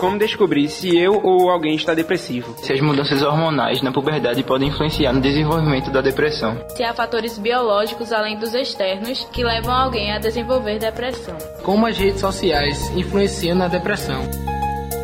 [0.00, 2.56] Como descobrir se eu ou alguém está depressivo?
[2.62, 6.56] Se as mudanças hormonais na puberdade podem influenciar no desenvolvimento da depressão.
[6.74, 11.36] Se há fatores biológicos além dos externos que levam alguém a desenvolver depressão.
[11.62, 14.22] Como as redes sociais influenciam na depressão.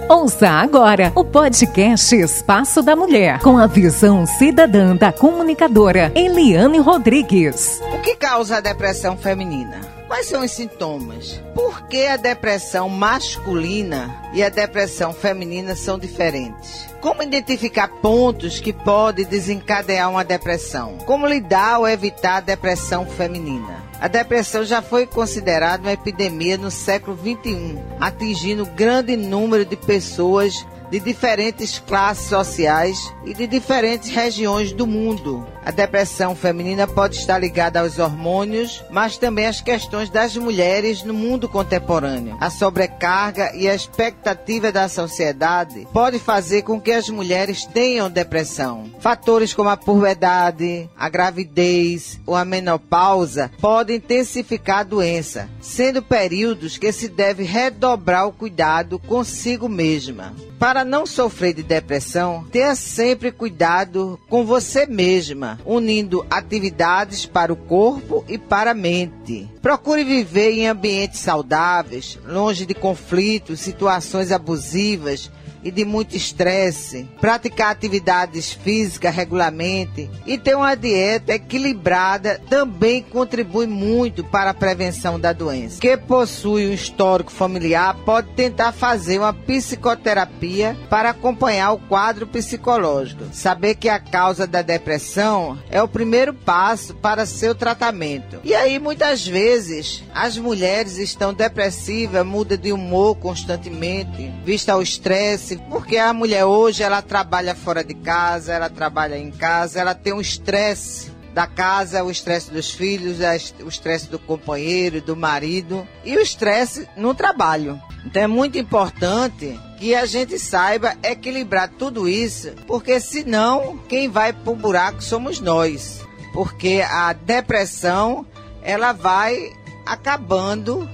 [0.09, 7.83] Ouça agora o podcast Espaço da Mulher, com a visão cidadã da comunicadora Eliane Rodrigues.
[7.93, 9.96] O que causa a depressão feminina?
[10.07, 11.43] Quais são os sintomas?
[11.53, 16.87] Por que a depressão masculina e a depressão feminina são diferentes?
[17.01, 20.99] Como identificar pontos que podem desencadear uma depressão?
[20.99, 23.85] Como lidar ou evitar a depressão feminina?
[24.01, 30.65] A depressão já foi considerada uma epidemia no século XXI, atingindo grande número de pessoas
[30.91, 35.47] de diferentes classes sociais e de diferentes regiões do mundo.
[35.65, 41.13] A depressão feminina pode estar ligada aos hormônios, mas também às questões das mulheres no
[41.13, 42.37] mundo contemporâneo.
[42.41, 48.89] A sobrecarga e a expectativa da sociedade pode fazer com que as mulheres tenham depressão.
[49.01, 56.79] Fatores como a puberdade, a gravidez ou a menopausa podem intensificar a doença, sendo períodos
[56.79, 60.33] que se deve redobrar o cuidado consigo mesma.
[60.59, 67.57] Para não sofrer de depressão, tenha sempre cuidado com você mesma, unindo atividades para o
[67.57, 69.49] corpo e para a mente.
[69.61, 75.31] Procure viver em ambientes saudáveis, longe de conflitos, situações abusivas
[75.67, 83.67] e de muito estresse, praticar atividades físicas regularmente e ter uma dieta equilibrada também contribui
[83.67, 85.81] muito para a prevenção da doença.
[85.81, 93.25] Quem possui um histórico familiar pode tentar fazer uma psicoterapia para acompanhar o quadro psicológico.
[93.33, 98.39] Saber que a causa da depressão é o primeiro passo para seu tratamento.
[98.45, 105.56] E aí muitas vezes as mulheres estão depressivas, muda de humor constantemente, vista ao estresse
[105.69, 110.13] porque a mulher hoje ela trabalha fora de casa, ela trabalha em casa, ela tem
[110.13, 113.19] um estresse da casa, o estresse dos filhos,
[113.63, 117.79] o estresse do companheiro, do marido e o estresse no trabalho.
[118.07, 124.33] Então é muito importante que a gente saiba equilibrar tudo isso, porque senão quem vai
[124.33, 126.01] pro buraco somos nós.
[126.33, 128.25] Porque a depressão
[128.63, 129.53] ela vai
[129.85, 130.89] acabando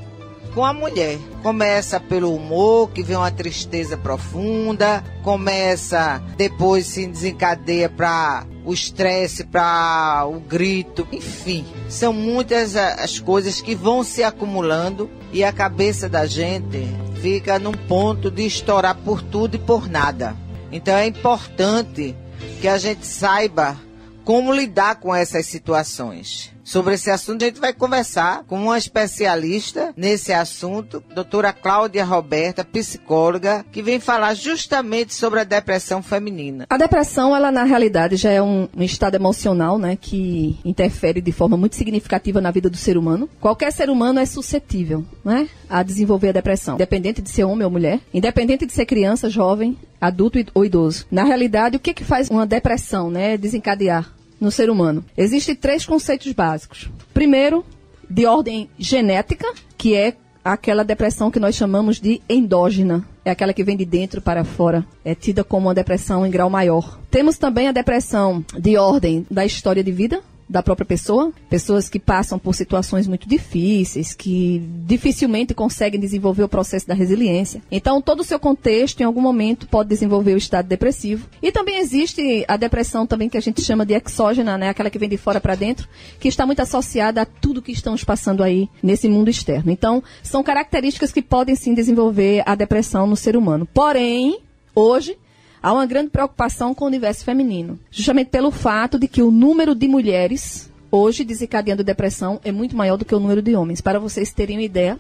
[0.54, 1.18] com a mulher.
[1.42, 9.44] Começa pelo humor, que vem uma tristeza profunda, começa depois se desencadeia para o estresse,
[9.44, 16.08] para o grito, enfim, são muitas as coisas que vão se acumulando e a cabeça
[16.08, 16.86] da gente
[17.20, 20.36] fica num ponto de estourar por tudo e por nada.
[20.70, 22.16] Então é importante
[22.60, 23.76] que a gente saiba
[24.24, 26.52] como lidar com essas situações.
[26.64, 32.64] Sobre esse assunto, a gente vai conversar com uma especialista nesse assunto, doutora Cláudia Roberta,
[32.64, 36.66] psicóloga, que vem falar justamente sobre a depressão feminina.
[36.70, 41.32] A depressão, ela na realidade já é um, um estado emocional, né, que interfere de
[41.32, 43.28] forma muito significativa na vida do ser humano.
[43.40, 47.70] Qualquer ser humano é suscetível, né, a desenvolver a depressão, independente de ser homem ou
[47.70, 51.06] mulher, independente de ser criança, jovem, adulto ou idoso.
[51.10, 54.22] Na realidade, o que que faz uma depressão, né, desencadear?
[54.42, 55.04] No ser humano.
[55.16, 56.91] Existem três conceitos básicos.
[57.14, 57.64] Primeiro,
[58.10, 59.47] de ordem genética,
[59.78, 60.14] que é
[60.44, 63.06] aquela depressão que nós chamamos de endógena.
[63.25, 64.84] É aquela que vem de dentro para fora.
[65.04, 66.98] É tida como uma depressão em grau maior.
[67.08, 70.20] Temos também a depressão de ordem da história de vida,
[70.52, 76.48] da própria pessoa, pessoas que passam por situações muito difíceis, que dificilmente conseguem desenvolver o
[76.48, 77.62] processo da resiliência.
[77.70, 81.26] Então, todo o seu contexto, em algum momento, pode desenvolver o estado depressivo.
[81.42, 84.68] E também existe a depressão também que a gente chama de exógena, né?
[84.68, 85.88] Aquela que vem de fora para dentro,
[86.20, 89.72] que está muito associada a tudo que estamos passando aí nesse mundo externo.
[89.72, 93.66] Então, são características que podem sim desenvolver a depressão no ser humano.
[93.72, 94.38] Porém,
[94.74, 95.16] hoje
[95.62, 99.74] há uma grande preocupação com o universo feminino, justamente pelo fato de que o número
[99.74, 103.80] de mulheres hoje desencadeando depressão é muito maior do que o número de homens.
[103.80, 104.98] Para vocês terem uma ideia,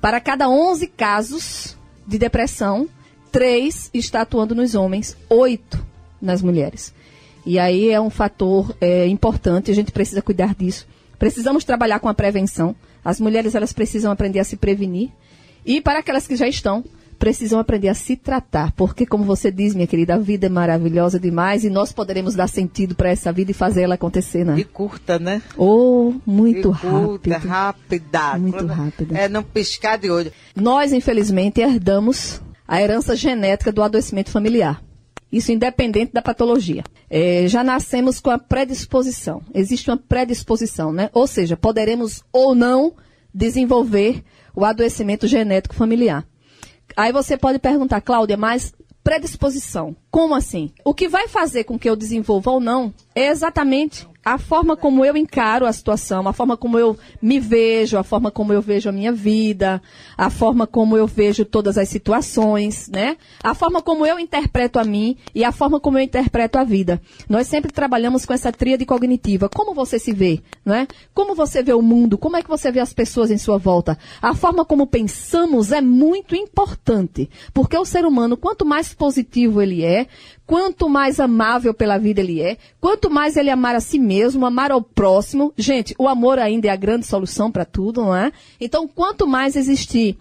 [0.00, 1.76] para cada 11 casos
[2.06, 2.88] de depressão,
[3.32, 5.84] 3 está atuando nos homens, 8
[6.22, 6.94] nas mulheres.
[7.44, 10.86] E aí é um fator é, importante, a gente precisa cuidar disso.
[11.18, 12.74] Precisamos trabalhar com a prevenção.
[13.04, 15.10] As mulheres elas precisam aprender a se prevenir.
[15.64, 16.84] E para aquelas que já estão,
[17.18, 21.18] precisam aprender a se tratar, porque, como você diz, minha querida, a vida é maravilhosa
[21.18, 24.58] demais e nós poderemos dar sentido para essa vida e fazer ela acontecer, né?
[24.58, 25.42] E curta, né?
[25.56, 27.48] Oh, muito e curta, rápido.
[27.48, 28.38] rápida.
[28.38, 29.18] Muito rápida.
[29.18, 30.32] É não piscar de olho.
[30.54, 34.82] Nós, infelizmente, herdamos a herança genética do adoecimento familiar.
[35.30, 36.84] Isso independente da patologia.
[37.10, 39.42] É, já nascemos com a predisposição.
[39.52, 41.10] Existe uma predisposição, né?
[41.12, 42.94] Ou seja, poderemos ou não
[43.34, 44.22] desenvolver
[44.54, 46.24] o adoecimento genético familiar.
[46.96, 50.70] Aí você pode perguntar, Cláudia, mas predisposição, como assim?
[50.82, 55.04] O que vai fazer com que eu desenvolva ou não é exatamente a forma como
[55.04, 58.88] eu encaro a situação, a forma como eu me vejo, a forma como eu vejo
[58.88, 59.80] a minha vida,
[60.18, 63.16] a forma como eu vejo todas as situações, né?
[63.40, 67.00] A forma como eu interpreto a mim e a forma como eu interpreto a vida.
[67.28, 69.48] Nós sempre trabalhamos com essa tríade cognitiva.
[69.48, 70.88] Como você se vê, né?
[71.14, 72.18] Como você vê o mundo?
[72.18, 73.96] Como é que você vê as pessoas em sua volta?
[74.20, 79.84] A forma como pensamos é muito importante, porque o ser humano, quanto mais positivo ele
[79.84, 80.05] é,
[80.46, 84.70] quanto mais amável pela vida ele é, quanto mais ele amar a si mesmo, amar
[84.70, 85.52] ao próximo.
[85.56, 88.32] Gente, o amor ainda é a grande solução para tudo, não é?
[88.60, 90.16] Então, quanto mais existir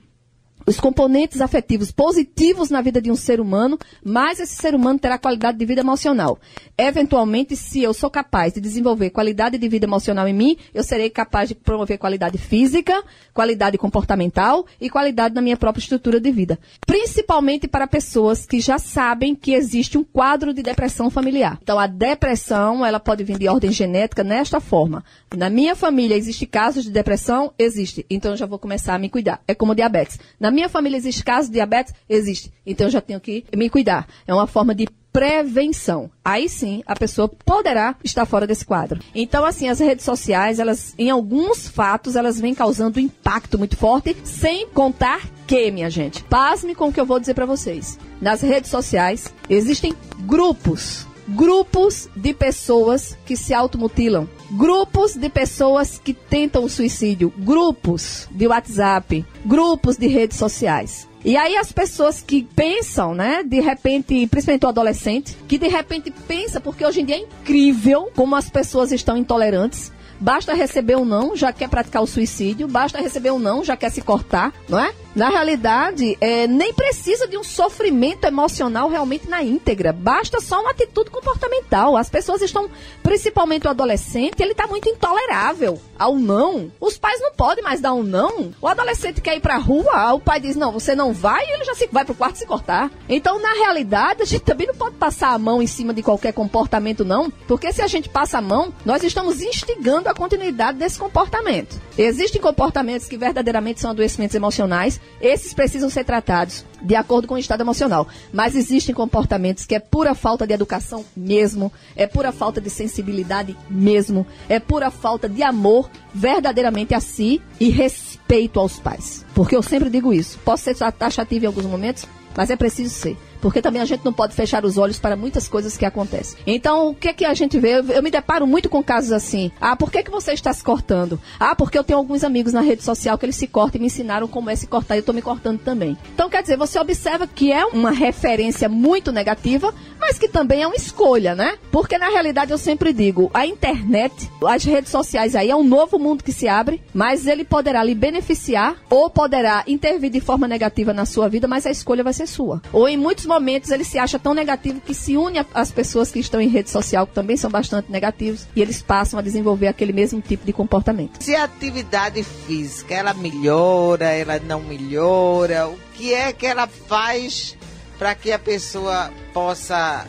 [0.65, 5.17] os componentes afetivos positivos na vida de um ser humano, mais esse ser humano terá
[5.17, 6.39] qualidade de vida emocional.
[6.77, 11.09] Eventualmente, se eu sou capaz de desenvolver qualidade de vida emocional em mim, eu serei
[11.09, 13.03] capaz de promover qualidade física,
[13.33, 16.59] qualidade comportamental e qualidade na minha própria estrutura de vida.
[16.85, 21.59] Principalmente para pessoas que já sabem que existe um quadro de depressão familiar.
[21.61, 25.03] Então, a depressão, ela pode vir de ordem genética nesta forma.
[25.35, 27.53] Na minha família existe casos de depressão?
[27.59, 28.05] Existe.
[28.09, 29.41] Então, eu já vou começar a me cuidar.
[29.47, 30.19] É como diabetes.
[30.39, 31.93] Na minha família existe caso de diabetes?
[32.09, 32.51] Existe.
[32.65, 34.07] Então já tenho que me cuidar.
[34.25, 36.09] É uma forma de prevenção.
[36.25, 38.99] Aí sim, a pessoa poderá estar fora desse quadro.
[39.13, 44.15] Então, assim, as redes sociais, elas, em alguns fatos, elas vêm causando impacto muito forte,
[44.25, 47.97] sem contar que, minha gente, pasme com o que eu vou dizer para vocês.
[48.19, 56.13] Nas redes sociais, existem grupos grupos de pessoas que se automutilam, grupos de pessoas que
[56.13, 61.07] tentam o suicídio, grupos de WhatsApp, grupos de redes sociais.
[61.23, 66.11] E aí as pessoas que pensam, né, de repente, principalmente o adolescente, que de repente
[66.27, 71.05] pensa, porque hoje em dia é incrível como as pessoas estão intolerantes, Basta receber um
[71.05, 72.67] não, já quer praticar o suicídio.
[72.67, 74.93] Basta receber um não, já quer se cortar, não é?
[75.15, 79.93] Na realidade, é, nem precisa de um sofrimento emocional realmente na íntegra.
[79.93, 81.95] Basta só uma atitude comportamental.
[81.95, 82.69] As pessoas estão,
[83.01, 86.69] principalmente o adolescente, ele está muito intolerável ao não.
[86.81, 88.53] Os pais não podem mais dar um não.
[88.61, 91.53] O adolescente quer ir para a rua, o pai diz, não, você não vai, e
[91.53, 92.91] ele já se, vai o quarto se cortar.
[93.07, 96.33] Então, na realidade, a gente também não pode passar a mão em cima de qualquer
[96.33, 97.29] comportamento, não.
[97.47, 101.79] Porque se a gente passa a mão, nós estamos instigando a continuidade desse comportamento.
[101.97, 107.37] Existem comportamentos que verdadeiramente são adoecimentos emocionais esses precisam ser tratados de acordo com o
[107.37, 108.07] estado emocional.
[108.31, 113.57] Mas existem comportamentos que é pura falta de educação mesmo, é pura falta de sensibilidade
[113.69, 119.25] mesmo, é pura falta de amor verdadeiramente a si e respeito aos pais.
[119.33, 120.39] Porque eu sempre digo isso.
[120.45, 122.05] Posso ser taxativo em alguns momentos,
[122.35, 125.47] mas é preciso ser porque também a gente não pode fechar os olhos para muitas
[125.47, 126.35] coisas que acontecem.
[126.47, 127.77] Então, o que é que a gente vê?
[127.77, 129.51] Eu, eu me deparo muito com casos assim.
[129.61, 131.21] Ah, por que, que você está se cortando?
[131.39, 133.85] Ah, porque eu tenho alguns amigos na rede social que eles se cortam e me
[133.85, 135.95] ensinaram como é se cortar e eu estou me cortando também.
[136.11, 140.67] Então, quer dizer, você observa que é uma referência muito negativa, mas que também é
[140.67, 141.59] uma escolha, né?
[141.71, 145.99] Porque na realidade eu sempre digo, a internet, as redes sociais aí é um novo
[145.99, 150.91] mundo que se abre, mas ele poderá lhe beneficiar ou poderá intervir de forma negativa
[150.95, 152.59] na sua vida, mas a escolha vai ser sua.
[152.73, 153.34] Ou em muitos momentos
[153.71, 157.07] ele se acha tão negativo que se une às pessoas que estão em rede social,
[157.07, 161.23] que também são bastante negativos, e eles passam a desenvolver aquele mesmo tipo de comportamento.
[161.23, 167.57] Se a atividade física, ela melhora, ela não melhora, o que é que ela faz
[167.97, 170.05] para que a pessoa possa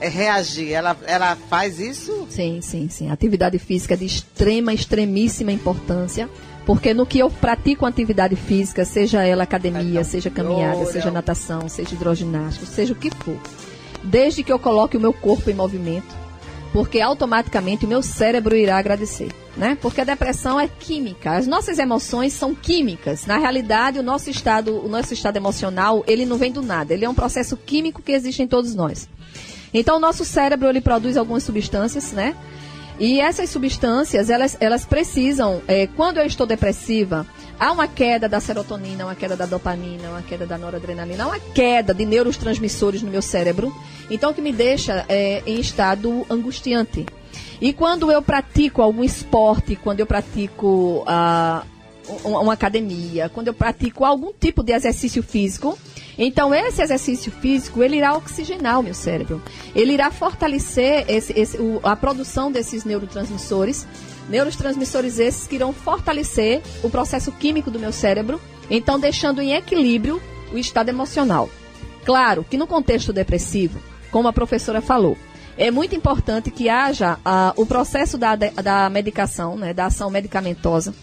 [0.00, 0.72] é, reagir.
[0.72, 2.26] Ela, ela faz isso?
[2.30, 3.10] Sim, sim, sim.
[3.10, 6.28] Atividade física de extrema, extremíssima importância.
[6.66, 11.94] Porque no que eu pratico atividade física, seja ela academia, seja caminhada, seja natação, seja
[11.94, 13.36] hidroginástica, seja o que for,
[14.02, 16.24] desde que eu coloque o meu corpo em movimento,
[16.72, 19.76] porque automaticamente o meu cérebro irá agradecer, né?
[19.80, 23.26] Porque a depressão é química, as nossas emoções são químicas.
[23.26, 27.04] Na realidade, o nosso estado, o nosso estado emocional, ele não vem do nada, ele
[27.04, 29.08] é um processo químico que existe em todos nós.
[29.72, 32.34] Então, o nosso cérebro ele produz algumas substâncias, né?
[32.98, 37.26] E essas substâncias, elas, elas precisam, é, quando eu estou depressiva,
[37.58, 41.92] há uma queda da serotonina, uma queda da dopamina, uma queda da noradrenalina, uma queda
[41.92, 43.74] de neurotransmissores no meu cérebro,
[44.08, 47.04] então que me deixa é, em estado angustiante.
[47.60, 51.73] E quando eu pratico algum esporte, quando eu pratico uh,
[52.24, 55.78] uma academia, quando eu pratico algum tipo de exercício físico,
[56.16, 59.42] então, esse exercício físico, ele irá oxigenar o meu cérebro.
[59.74, 63.86] Ele irá fortalecer esse, esse, o, a produção desses neurotransmissores.
[64.28, 70.22] Neurotransmissores esses que irão fortalecer o processo químico do meu cérebro, então deixando em equilíbrio
[70.52, 71.50] o estado emocional.
[72.04, 73.78] Claro que no contexto depressivo,
[74.10, 75.18] como a professora falou,
[75.56, 80.94] é muito importante que haja uh, o processo da, da medicação, né, da ação medicamentosa,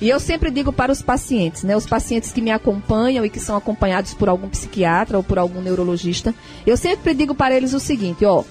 [0.00, 3.38] E eu sempre digo para os pacientes, né, os pacientes que me acompanham e que
[3.38, 6.34] são acompanhados por algum psiquiatra ou por algum neurologista,
[6.66, 8.42] eu sempre digo para eles o seguinte, ó,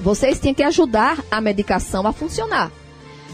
[0.00, 2.70] vocês têm que ajudar a medicação a funcionar.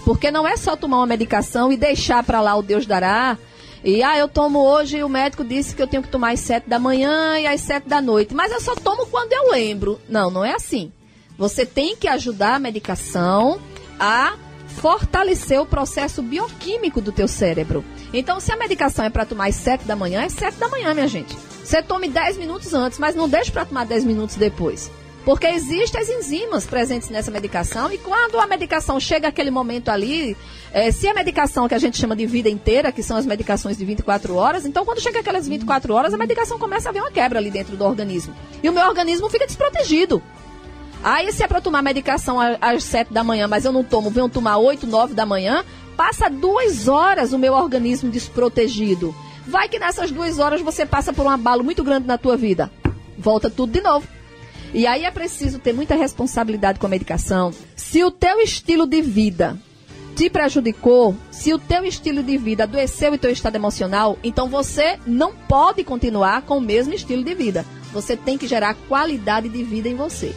[0.04, 3.38] Porque não é só tomar uma medicação e deixar para lá o Deus dará.
[3.82, 6.40] E ah, eu tomo hoje e o médico disse que eu tenho que tomar às
[6.40, 8.34] sete da manhã e às sete da noite.
[8.34, 10.00] Mas eu só tomo quando eu lembro.
[10.08, 10.92] Não, não é assim.
[11.38, 13.58] Você tem que ajudar a medicação
[13.98, 14.34] a
[14.76, 17.84] fortalecer o processo bioquímico do teu cérebro.
[18.12, 20.94] Então, se a medicação é para tomar às 7 da manhã, é 7 da manhã,
[20.94, 21.36] minha gente.
[21.64, 24.90] Você tome 10 minutos antes, mas não deixe para tomar 10 minutos depois.
[25.24, 30.36] Porque existem as enzimas presentes nessa medicação e quando a medicação chega aquele momento ali,
[30.72, 33.76] é, se a medicação que a gente chama de vida inteira, que são as medicações
[33.76, 37.10] de 24 horas, então quando chega aquelas 24 horas, a medicação começa a haver uma
[37.10, 38.34] quebra ali dentro do organismo.
[38.62, 40.22] E o meu organismo fica desprotegido.
[41.02, 44.28] Aí se é para tomar medicação às 7 da manhã, mas eu não tomo, venho
[44.28, 45.64] tomar 8, 9 da manhã,
[45.96, 49.14] passa duas horas o meu organismo desprotegido.
[49.46, 52.70] Vai que nessas duas horas você passa por um abalo muito grande na tua vida.
[53.18, 54.06] Volta tudo de novo.
[54.74, 57.50] E aí é preciso ter muita responsabilidade com a medicação.
[57.74, 59.58] Se o teu estilo de vida
[60.14, 64.98] te prejudicou, se o teu estilo de vida adoeceu o teu estado emocional, então você
[65.06, 67.64] não pode continuar com o mesmo estilo de vida.
[67.92, 70.34] Você tem que gerar qualidade de vida em você.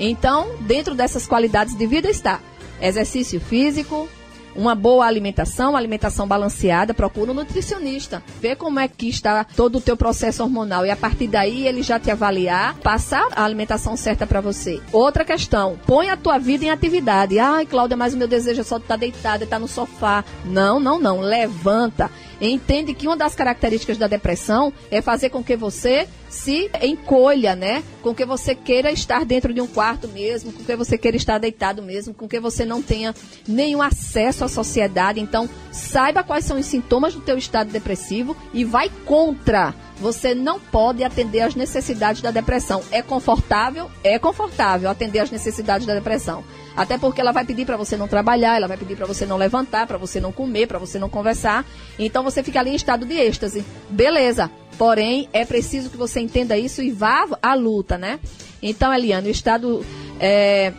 [0.00, 2.40] Então, dentro dessas qualidades de vida está
[2.80, 4.08] exercício físico,
[4.54, 9.80] uma boa alimentação, alimentação balanceada, procura um nutricionista, ver como é que está todo o
[9.80, 14.26] teu processo hormonal e a partir daí ele já te avaliar, passar a alimentação certa
[14.26, 14.80] para você.
[14.92, 17.38] Outra questão, põe a tua vida em atividade.
[17.38, 20.24] Ai, Cláudia, mas o meu desejo é só estar deitada, estar no sofá.
[20.44, 22.10] Não, não, não, levanta.
[22.40, 27.82] Entende que uma das características da depressão é fazer com que você se encolha, né?
[28.02, 31.38] Com que você queira estar dentro de um quarto mesmo, com que você queira estar
[31.38, 33.14] deitado mesmo, com que você não tenha
[33.46, 35.20] nenhum acesso à sociedade.
[35.20, 39.74] Então, saiba quais são os sintomas do teu estado depressivo e vai contra.
[40.00, 42.82] Você não pode atender às necessidades da depressão.
[42.90, 43.90] É confortável?
[44.02, 46.42] É confortável atender às necessidades da depressão.
[46.74, 49.36] Até porque ela vai pedir para você não trabalhar, ela vai pedir para você não
[49.36, 51.66] levantar, para você não comer, para você não conversar.
[51.98, 53.64] Então você fica ali em estado de êxtase.
[53.90, 54.50] Beleza.
[54.78, 58.18] Porém, é preciso que você entenda isso e vá à luta, né?
[58.62, 59.84] Então, Eliane, o estado.
[60.18, 60.72] É,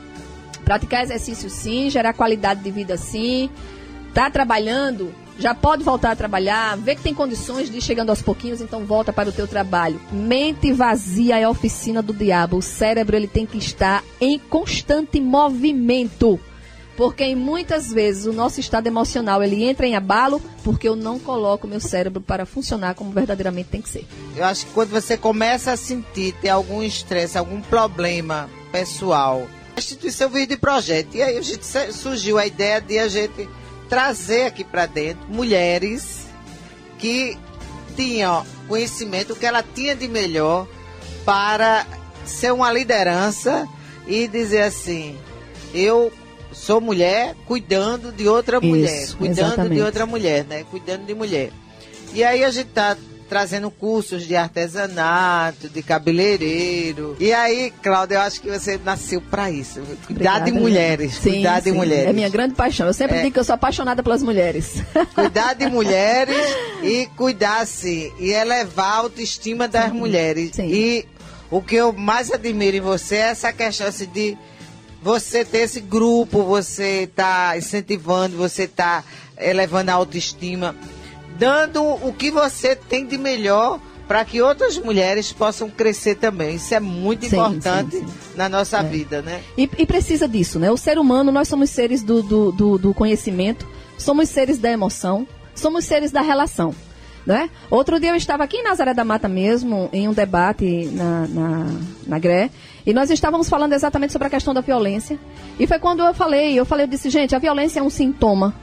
[0.66, 3.50] praticar exercício sim, gerar qualidade de vida sim.
[4.14, 5.14] Tá trabalhando?
[5.42, 8.86] Já pode voltar a trabalhar, vê que tem condições de ir chegando aos pouquinhos, então
[8.86, 10.00] volta para o teu trabalho.
[10.12, 12.58] Mente vazia é a oficina do diabo.
[12.58, 16.40] O cérebro ele tem que estar em constante movimento.
[16.96, 21.68] Porque muitas vezes o nosso estado emocional ele entra em abalo porque eu não coloco
[21.68, 24.06] meu cérebro para funcionar como verdadeiramente tem que ser.
[24.36, 29.80] Eu acho que quando você começa a sentir ter algum estresse, algum problema pessoal, a
[29.80, 31.16] instituição vive de projeto.
[31.16, 31.42] E aí
[31.92, 33.50] surgiu a ideia de a gente
[33.92, 36.26] trazer aqui para dentro mulheres
[36.98, 37.38] que
[37.94, 40.66] tinham conhecimento, o que ela tinha de melhor
[41.26, 41.86] para
[42.26, 43.68] ser uma liderança
[44.08, 45.20] e dizer assim:
[45.74, 46.10] eu
[46.54, 49.76] sou mulher cuidando de outra Isso, mulher, cuidando exatamente.
[49.76, 50.64] de outra mulher, né?
[50.72, 51.52] Cuidando de mulher.
[52.14, 52.96] E aí a gente tá
[53.32, 57.16] trazendo cursos de artesanato, de cabeleireiro.
[57.18, 59.76] E aí, Cláudia, eu acho que você nasceu para isso.
[60.06, 61.14] Cuidar Obrigada, de mulheres.
[61.14, 61.72] Sim, cuidar sim.
[61.72, 62.10] de mulheres.
[62.10, 62.88] É minha grande paixão.
[62.88, 63.22] Eu sempre é.
[63.22, 64.84] digo que eu sou apaixonada pelas mulheres.
[65.16, 66.36] Cuidar de mulheres
[66.84, 70.52] e cuidar, sim, e elevar a autoestima das sim, mulheres.
[70.54, 70.68] Sim.
[70.68, 71.08] E
[71.50, 74.38] o que eu mais admiro em você é essa questão assim, de
[75.02, 79.06] você ter esse grupo, você tá incentivando, você tá
[79.38, 80.76] elevando a autoestima,
[81.42, 86.58] dando o que você tem de melhor para que outras mulheres possam crescer também.
[86.58, 88.14] Isso é muito sim, importante sim, sim.
[88.36, 88.84] na nossa é.
[88.84, 89.42] vida, né?
[89.58, 90.70] E, e, precisa disso, né?
[90.70, 93.68] O ser humano, nós somos seres do, do, do, do conhecimento,
[93.98, 96.76] somos seres da emoção, somos seres da relação.
[97.26, 97.50] Né?
[97.70, 101.66] Outro dia eu estava aqui em Nazaré da Mata mesmo, em um debate na, na,
[102.06, 102.52] na GRE,
[102.86, 105.20] e nós estávamos falando exatamente sobre a questão da violência.
[105.60, 108.54] E foi quando eu falei, eu falei, eu disse, gente, a violência é um sintoma.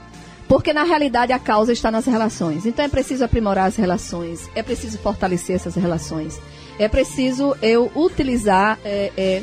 [0.48, 2.64] Porque na realidade a causa está nas relações.
[2.64, 6.40] Então é preciso aprimorar as relações, é preciso fortalecer essas relações.
[6.78, 9.42] É preciso eu utilizar é, é,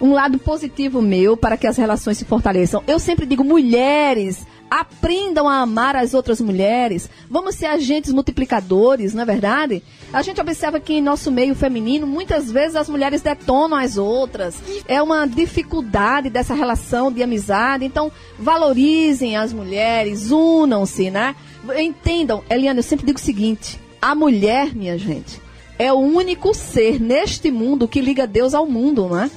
[0.00, 2.82] um lado positivo meu para que as relações se fortaleçam.
[2.86, 7.10] Eu sempre digo, mulheres, aprendam a amar as outras mulheres.
[7.28, 9.82] Vamos ser agentes multiplicadores, não é verdade?
[10.12, 14.56] A gente observa que em nosso meio feminino, muitas vezes as mulheres detonam as outras.
[14.86, 17.84] É uma dificuldade dessa relação de amizade.
[17.84, 21.34] Então, valorizem as mulheres, unam-se, né?
[21.76, 25.40] Entendam, Eliane, eu sempre digo o seguinte: a mulher, minha gente,
[25.78, 29.30] é o único ser neste mundo que liga Deus ao mundo, não é?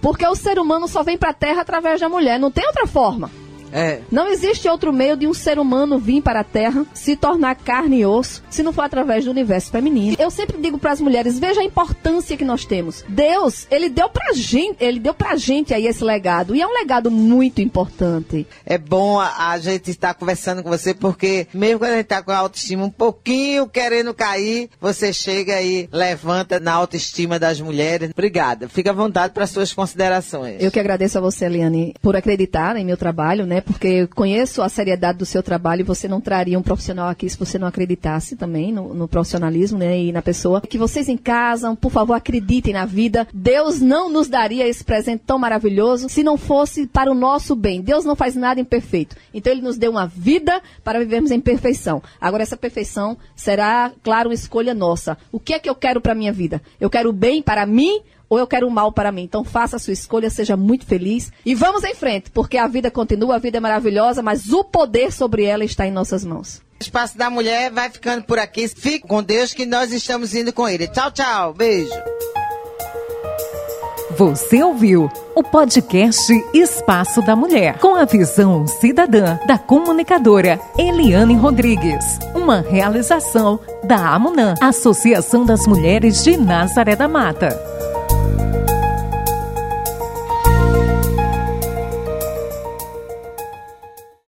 [0.00, 2.86] Porque o ser humano só vem para a Terra através da mulher, não tem outra
[2.86, 3.30] forma.
[3.72, 4.00] É.
[4.10, 8.00] Não existe outro meio de um ser humano vir para a Terra, se tornar carne
[8.00, 10.16] e osso, se não for através do universo feminino.
[10.18, 13.04] Eu sempre digo para as mulheres, veja a importância que nós temos.
[13.08, 16.72] Deus, ele deu pra gente, ele deu pra gente aí esse legado, e é um
[16.72, 18.46] legado muito importante.
[18.64, 22.22] É bom a, a gente estar conversando com você, porque mesmo quando a gente está
[22.22, 28.10] com a autoestima um pouquinho querendo cair, você chega e levanta na autoestima das mulheres.
[28.10, 28.68] Obrigada.
[28.68, 30.62] Fica à vontade para suas considerações.
[30.62, 33.59] Eu que agradeço a você, Eliane, por acreditar em meu trabalho, né?
[33.60, 37.28] Porque eu conheço a seriedade do seu trabalho e você não traria um profissional aqui
[37.28, 40.00] se você não acreditasse também no, no profissionalismo, né?
[40.00, 40.60] E na pessoa.
[40.60, 43.26] Que vocês em casa, por favor, acreditem na vida.
[43.32, 47.80] Deus não nos daria esse presente tão maravilhoso se não fosse para o nosso bem.
[47.80, 49.16] Deus não faz nada imperfeito.
[49.32, 52.02] Então ele nos deu uma vida para vivermos em perfeição.
[52.20, 55.16] Agora essa perfeição será, claro, uma escolha nossa.
[55.32, 56.60] O que é que eu quero para minha vida?
[56.80, 59.24] Eu quero o bem para mim ou eu quero o mal para mim.
[59.24, 62.90] Então faça a sua escolha, seja muito feliz e vamos em frente, porque a vida
[62.90, 66.62] continua, a vida é maravilhosa, mas o poder sobre ela está em nossas mãos.
[66.78, 68.66] O Espaço da Mulher vai ficando por aqui.
[68.66, 70.88] Fique com Deus que nós estamos indo com ele.
[70.88, 71.52] Tchau, tchau.
[71.52, 71.92] Beijo.
[74.16, 82.18] Você ouviu o podcast Espaço da Mulher, com a visão cidadã da comunicadora Eliane Rodrigues.
[82.34, 87.69] Uma realização da AMUNAM, Associação das Mulheres de Nazaré da Mata.